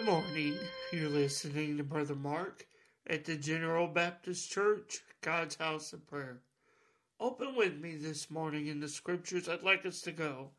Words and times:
Good 0.00 0.06
morning. 0.06 0.56
You're 0.94 1.10
listening 1.10 1.76
to 1.76 1.84
Brother 1.84 2.14
Mark 2.14 2.66
at 3.06 3.26
the 3.26 3.36
General 3.36 3.86
Baptist 3.86 4.50
Church, 4.50 5.00
God's 5.20 5.56
House 5.56 5.92
of 5.92 6.06
Prayer. 6.06 6.38
Open 7.20 7.54
with 7.54 7.78
me 7.78 7.96
this 7.96 8.30
morning 8.30 8.68
in 8.68 8.80
the 8.80 8.88
scriptures. 8.88 9.46
I'd 9.46 9.62
like 9.62 9.84
us 9.84 10.00
to 10.02 10.12
go 10.12 10.52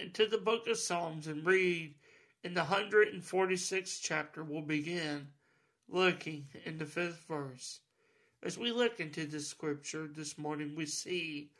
into 0.00 0.26
the 0.26 0.38
book 0.38 0.66
of 0.66 0.76
Psalms 0.76 1.28
and 1.28 1.46
read 1.46 1.94
in 2.42 2.52
the 2.52 2.62
146th 2.62 4.00
chapter. 4.02 4.42
We'll 4.42 4.62
begin 4.62 5.28
looking 5.88 6.48
in 6.64 6.76
the 6.76 6.84
fifth 6.84 7.24
verse. 7.28 7.78
As 8.42 8.58
we 8.58 8.72
look 8.72 8.98
into 8.98 9.24
this 9.24 9.46
scripture 9.46 10.08
this 10.08 10.36
morning, 10.36 10.74
we 10.74 10.86
see 10.86 11.52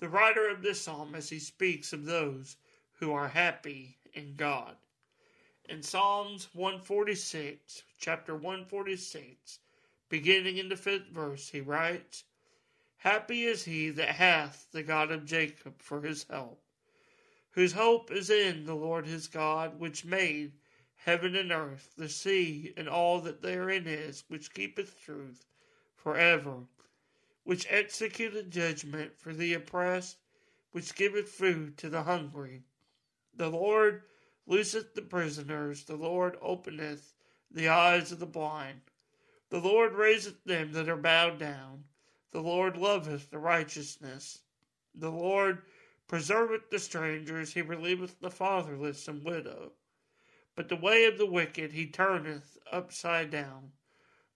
the 0.00 0.08
writer 0.08 0.48
of 0.48 0.62
this 0.62 0.80
psalm 0.80 1.14
as 1.14 1.28
he 1.28 1.38
speaks 1.38 1.92
of 1.92 2.06
those 2.06 2.56
who 2.94 3.12
are 3.12 3.28
happy 3.28 3.98
in 4.14 4.34
God. 4.36 4.74
In 5.72 5.82
Psalms 5.82 6.50
146, 6.52 7.84
chapter 7.98 8.34
146, 8.34 9.58
beginning 10.10 10.58
in 10.58 10.68
the 10.68 10.76
fifth 10.76 11.06
verse, 11.06 11.48
he 11.48 11.62
writes, 11.62 12.24
Happy 12.98 13.44
is 13.46 13.64
he 13.64 13.88
that 13.88 14.16
hath 14.16 14.70
the 14.72 14.82
God 14.82 15.10
of 15.10 15.24
Jacob 15.24 15.80
for 15.80 16.02
his 16.02 16.24
help, 16.24 16.62
whose 17.52 17.72
hope 17.72 18.10
is 18.10 18.28
in 18.28 18.66
the 18.66 18.74
Lord 18.74 19.06
his 19.06 19.28
God, 19.28 19.80
which 19.80 20.04
made 20.04 20.52
heaven 20.94 21.34
and 21.34 21.50
earth, 21.50 21.94
the 21.96 22.10
sea, 22.10 22.74
and 22.76 22.86
all 22.86 23.22
that 23.22 23.40
therein 23.40 23.86
is, 23.86 24.24
which 24.28 24.52
keepeth 24.52 25.00
truth 25.02 25.46
for 25.96 26.18
ever, 26.18 26.66
which 27.44 27.66
executeth 27.70 28.50
judgment 28.50 29.18
for 29.18 29.32
the 29.32 29.54
oppressed, 29.54 30.18
which 30.72 30.94
giveth 30.94 31.30
food 31.30 31.78
to 31.78 31.88
the 31.88 32.02
hungry. 32.02 32.62
The 33.34 33.48
Lord 33.48 34.02
looseth 34.46 34.94
the 34.94 35.02
prisoners, 35.02 35.84
the 35.84 35.96
Lord 35.96 36.36
openeth 36.40 37.14
the 37.50 37.68
eyes 37.68 38.12
of 38.12 38.18
the 38.18 38.26
blind. 38.26 38.80
The 39.50 39.60
Lord 39.60 39.92
raiseth 39.92 40.44
them 40.44 40.72
that 40.72 40.88
are 40.88 40.96
bowed 40.96 41.38
down. 41.38 41.84
The 42.30 42.40
Lord 42.40 42.76
loveth 42.76 43.30
the 43.30 43.38
righteousness. 43.38 44.40
The 44.94 45.10
Lord 45.10 45.62
preserveth 46.08 46.70
the 46.70 46.78
strangers, 46.78 47.52
he 47.52 47.62
relieveth 47.62 48.20
the 48.20 48.30
fatherless 48.30 49.08
and 49.08 49.22
widow. 49.22 49.72
But 50.54 50.68
the 50.68 50.76
way 50.76 51.04
of 51.04 51.18
the 51.18 51.26
wicked 51.26 51.72
he 51.72 51.86
turneth 51.86 52.58
upside 52.70 53.30
down. 53.30 53.72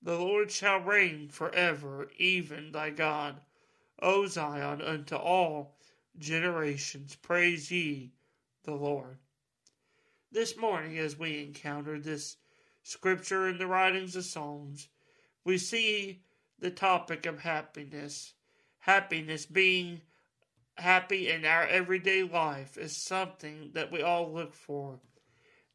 The 0.03 0.19
Lord 0.19 0.51
shall 0.51 0.81
reign 0.81 1.29
for 1.29 1.51
ever, 1.55 2.11
even 2.17 2.73
thy 2.73 2.91
God. 2.91 3.41
O 3.98 4.27
Zion, 4.27 4.83
unto 4.83 5.17
all 5.17 5.79
generations, 6.19 7.17
praise 7.17 7.70
ye 7.70 8.13
the 8.65 8.75
Lord. 8.75 9.19
This 10.33 10.57
morning, 10.57 10.99
as 10.99 11.17
we 11.17 11.43
encounter 11.43 12.01
this 12.01 12.37
scripture 12.83 13.49
in 13.49 13.59
the 13.59 13.67
writings 13.67 14.17
of 14.17 14.25
Psalms, 14.25 14.89
we 15.45 15.57
see 15.57 16.25
the 16.59 16.71
topic 16.71 17.27
of 17.27 17.41
happiness. 17.41 18.35
Happiness 18.81 19.47
being 19.47 20.03
happy 20.75 21.31
in 21.31 21.45
our 21.45 21.65
everyday 21.67 22.25
life 22.25 22.77
is 22.77 22.97
something 22.97 23.71
that 23.75 23.93
we 23.93 24.03
all 24.03 24.33
look 24.33 24.53
for. 24.53 25.01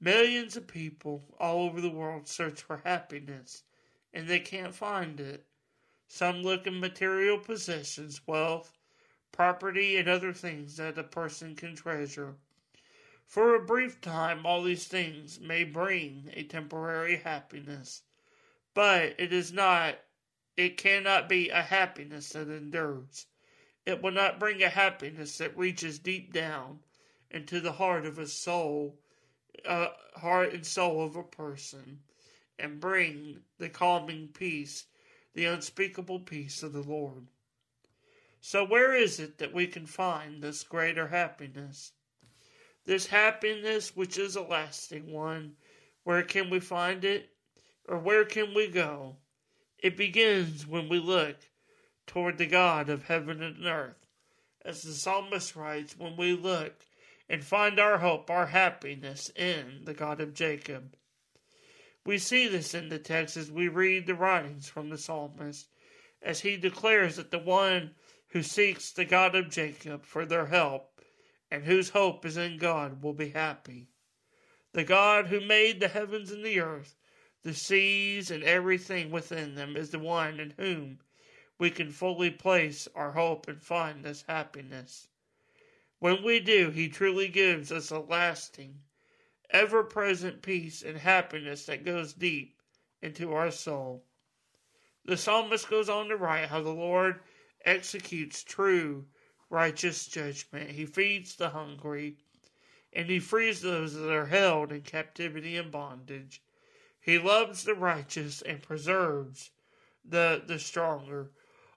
Millions 0.02 0.58
of 0.58 0.68
people 0.68 1.24
all 1.40 1.62
over 1.62 1.80
the 1.80 1.90
world 1.90 2.28
search 2.28 2.62
for 2.62 2.82
happiness 2.84 3.64
and 4.14 4.28
they 4.28 4.40
can't 4.40 4.76
find 4.76 5.20
it. 5.22 5.46
Some 6.08 6.44
look 6.44 6.68
in 6.68 6.80
material 6.80 7.40
possessions, 7.40 8.28
wealth, 8.28 8.78
property, 9.32 9.96
and 9.96 10.10
other 10.10 10.34
things 10.34 10.76
that 10.76 10.98
a 10.98 11.04
person 11.04 11.56
can 11.56 11.74
treasure. 11.76 12.36
For 13.32 13.56
a 13.56 13.66
brief 13.66 14.02
time, 14.02 14.46
all 14.46 14.62
these 14.62 14.90
things 14.90 15.40
may 15.40 15.64
bring 15.64 16.30
a 16.34 16.44
temporary 16.44 17.16
happiness, 17.16 18.02
but 18.74 19.16
it 19.18 19.32
is 19.32 19.54
not, 19.54 20.00
it 20.58 20.76
cannot 20.76 21.30
be 21.30 21.48
a 21.48 21.62
happiness 21.62 22.34
that 22.34 22.50
endures. 22.50 23.28
It 23.86 24.02
will 24.02 24.12
not 24.12 24.38
bring 24.38 24.62
a 24.62 24.68
happiness 24.68 25.38
that 25.38 25.56
reaches 25.56 25.98
deep 25.98 26.34
down 26.34 26.84
into 27.30 27.62
the 27.62 27.72
heart 27.72 28.06
of 28.06 28.20
a 28.20 28.28
soul, 28.28 29.00
uh, 29.64 29.92
heart 30.16 30.54
and 30.54 30.66
soul 30.66 31.02
of 31.02 31.16
a 31.16 31.24
person 31.24 32.04
and 32.60 32.82
bring 32.82 33.46
the 33.60 33.70
calming 33.70 34.28
peace, 34.28 34.88
the 35.36 35.46
unspeakable 35.46 36.20
peace 36.20 36.64
of 36.64 36.74
the 36.74 36.84
Lord. 36.84 37.28
So, 38.42 38.66
where 38.66 38.94
is 38.94 39.22
it 39.22 39.38
that 39.38 39.54
we 39.54 39.68
can 39.68 39.86
find 39.86 40.44
this 40.44 40.66
greater 40.66 41.08
happiness? 41.08 41.94
This 42.86 43.08
happiness, 43.08 43.96
which 43.96 44.18
is 44.18 44.36
a 44.36 44.42
lasting 44.42 45.12
one, 45.12 45.56
where 46.04 46.24
can 46.24 46.50
we 46.50 46.60
find 46.60 47.06
it? 47.06 47.30
Or 47.88 47.98
where 47.98 48.26
can 48.26 48.54
we 48.54 48.68
go? 48.68 49.18
It 49.78 49.98
begins 49.98 50.66
when 50.66 50.90
we 50.90 51.00
look 51.00 51.38
toward 52.08 52.38
the 52.38 52.46
God 52.46 52.90
of 52.90 53.06
heaven 53.06 53.42
and 53.42 53.66
earth. 53.66 54.08
As 54.64 54.82
the 54.82 54.94
psalmist 54.94 55.56
writes, 55.56 55.98
when 55.98 56.18
we 56.18 56.34
look 56.34 56.86
and 57.30 57.44
find 57.44 57.80
our 57.80 58.00
hope, 58.00 58.30
our 58.30 58.48
happiness 58.48 59.30
in 59.36 59.82
the 59.86 59.94
God 59.94 60.20
of 60.20 60.34
Jacob. 60.34 60.96
We 62.06 62.18
see 62.18 62.48
this 62.48 62.74
in 62.74 62.90
the 62.90 63.00
text 63.00 63.38
as 63.38 63.52
we 63.52 63.68
read 63.68 64.08
the 64.08 64.16
writings 64.16 64.68
from 64.68 64.90
the 64.90 64.98
psalmist, 64.98 65.68
as 66.22 66.42
he 66.42 66.58
declares 66.58 67.16
that 67.16 67.32
the 67.32 67.40
one 67.40 67.96
who 68.30 68.44
seeks 68.44 68.92
the 68.92 69.06
God 69.06 69.36
of 69.36 69.50
Jacob 69.50 70.04
for 70.04 70.26
their 70.26 70.48
help 70.48 70.91
and 71.52 71.66
whose 71.66 71.90
hope 71.90 72.26
is 72.26 72.38
in 72.38 72.58
God 72.58 73.04
will 73.04 73.14
be 73.14 73.30
happy. 73.30 73.90
The 74.72 74.86
God 74.86 75.28
who 75.28 75.42
made 75.42 75.80
the 75.80 75.90
heavens 75.90 76.32
and 76.32 76.46
the 76.46 76.62
earth, 76.62 76.96
the 77.44 77.54
seas, 77.54 78.32
and 78.32 78.44
everything 78.44 79.12
within 79.12 79.56
them 79.56 79.76
is 79.76 79.90
the 79.90 80.00
one 80.00 80.40
in 80.40 80.52
whom 80.58 81.00
we 81.58 81.70
can 81.70 81.92
fully 81.92 82.32
place 82.32 82.88
our 82.96 83.12
hope 83.12 83.48
and 83.48 83.62
find 83.62 84.04
this 84.04 84.24
happiness. 84.28 85.10
When 86.00 86.24
we 86.24 86.40
do, 86.40 86.72
he 86.72 86.90
truly 86.90 87.28
gives 87.28 87.72
us 87.72 87.92
a 87.92 88.00
lasting 88.00 88.80
ever 89.52 89.84
present 89.84 90.42
peace 90.42 90.82
and 90.82 90.98
happiness 90.98 91.66
that 91.66 91.86
goes 91.86 92.14
deep 92.14 92.60
into 93.02 93.34
our 93.34 93.52
soul. 93.52 94.04
The 95.06 95.18
psalmist 95.18 95.70
goes 95.70 95.90
on 95.90 96.08
to 96.08 96.16
write 96.16 96.48
how 96.48 96.62
the 96.62 96.70
Lord 96.70 97.20
executes 97.66 98.44
true, 98.44 99.06
righteous 99.52 100.08
judgment. 100.08 100.72
He 100.72 100.86
feeds 100.86 101.36
the 101.36 101.50
hungry, 101.50 102.16
and 102.94 103.10
he 103.10 103.20
frees 103.20 103.62
those 103.62 103.94
that 103.94 104.12
are 104.12 104.26
held 104.26 104.72
in 104.72 104.82
captivity 104.82 105.58
and 105.58 105.72
bondage. 105.72 106.42
He 107.00 107.20
loves 107.20 107.64
the 107.64 107.76
righteous 107.76 108.42
and 108.42 108.64
preserves 108.64 109.52
the, 110.06 110.42
the 110.48 110.58
stronger. 110.58 111.32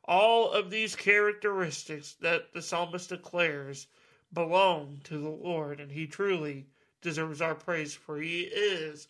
All 0.04 0.52
of 0.52 0.70
these 0.70 0.94
characteristics 0.94 2.14
that 2.20 2.52
the 2.52 2.62
psalmist 2.62 3.08
declares 3.08 3.88
belong 4.32 5.00
to 5.04 5.18
the 5.18 5.28
Lord, 5.28 5.80
and 5.80 5.90
he 5.90 6.06
truly 6.06 6.66
deserves 7.00 7.40
our 7.40 7.54
praise, 7.54 7.94
for 7.94 8.20
he 8.20 8.42
is 8.42 9.08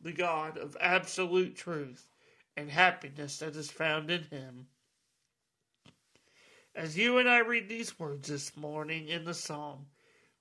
the 0.00 0.12
God 0.12 0.56
of 0.56 0.76
absolute 0.80 1.56
truth 1.56 2.08
and 2.56 2.70
happiness 2.70 3.38
that 3.38 3.54
is 3.56 3.70
found 3.70 4.10
in 4.10 4.24
him. 4.24 4.66
As 6.74 6.96
you 6.96 7.18
and 7.18 7.28
I 7.28 7.38
read 7.38 7.68
these 7.68 7.98
words 7.98 8.28
this 8.28 8.56
morning 8.56 9.08
in 9.08 9.24
the 9.24 9.34
psalm, 9.34 9.86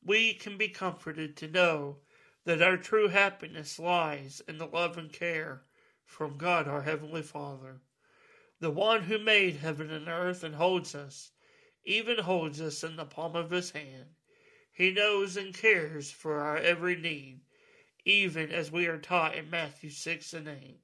we 0.03 0.33
can 0.33 0.57
be 0.57 0.69
comforted 0.69 1.37
to 1.37 1.47
know 1.47 1.97
that 2.43 2.61
our 2.61 2.77
true 2.77 3.07
happiness 3.07 3.79
lies 3.79 4.41
in 4.47 4.57
the 4.57 4.67
love 4.67 4.97
and 4.97 5.11
care 5.11 5.63
from 6.05 6.37
God 6.37 6.67
our 6.67 6.81
Heavenly 6.81 7.23
Father, 7.23 7.81
the 8.59 8.71
one 8.71 9.03
who 9.03 9.19
made 9.19 9.57
heaven 9.57 9.89
and 9.89 10.07
earth 10.07 10.43
and 10.43 10.55
holds 10.55 10.95
us, 10.95 11.31
even 11.83 12.19
holds 12.19 12.61
us 12.61 12.83
in 12.83 12.95
the 12.95 13.05
palm 13.05 13.35
of 13.35 13.51
his 13.51 13.71
hand 13.71 14.15
he 14.77 14.91
knows 14.91 15.35
and 15.35 15.55
cares 15.55 16.11
for 16.11 16.39
our 16.39 16.57
every 16.57 16.95
need, 16.95 17.39
even 18.05 18.51
as 18.51 18.71
we 18.71 18.85
are 18.85 18.99
taught 18.99 19.33
in 19.33 19.49
Matthew 19.49 19.89
6 19.89 20.33
and 20.35 20.47
8. 20.47 20.79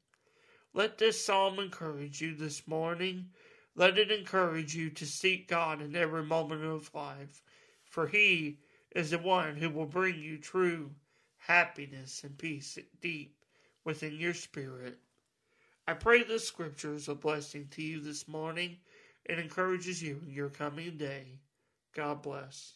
Let 0.73 0.97
this 0.97 1.23
psalm 1.23 1.59
encourage 1.59 2.19
you 2.19 2.33
this 2.33 2.67
morning. 2.67 3.29
Let 3.75 3.97
it 3.97 4.11
encourage 4.11 4.75
you 4.75 4.89
to 4.91 5.05
seek 5.05 5.47
God 5.47 5.81
in 5.81 5.95
every 5.95 6.23
moment 6.23 6.63
of 6.63 6.93
life, 6.93 7.41
for 7.85 8.07
He 8.07 8.59
is 8.95 9.11
the 9.11 9.17
one 9.17 9.55
who 9.55 9.69
will 9.69 9.87
bring 9.87 10.19
you 10.19 10.37
true 10.37 10.91
happiness 11.37 12.23
and 12.23 12.37
peace 12.37 12.77
deep 13.01 13.35
within 13.83 14.17
your 14.17 14.33
spirit. 14.33 14.99
I 15.87 15.93
pray 15.93 16.23
this 16.23 16.47
scripture 16.47 16.93
is 16.93 17.09
a 17.09 17.15
blessing 17.15 17.67
to 17.71 17.81
you 17.81 17.99
this 17.99 18.27
morning 18.27 18.77
and 19.25 19.39
encourages 19.39 20.01
you 20.01 20.21
in 20.23 20.31
your 20.31 20.49
coming 20.49 20.97
day. 20.97 21.39
God 21.93 22.21
bless. 22.21 22.73